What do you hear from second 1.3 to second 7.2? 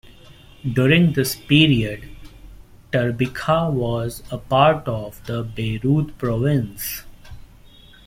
period Tarbikha was a part of the Beirut province.